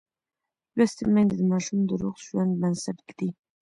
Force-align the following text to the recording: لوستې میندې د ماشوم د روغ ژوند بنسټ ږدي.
لوستې 0.77 1.03
میندې 1.13 1.35
د 1.37 1.41
ماشوم 1.51 1.79
د 1.85 1.91
روغ 2.01 2.15
ژوند 2.27 2.51
بنسټ 2.61 2.97
ږدي. 3.09 3.29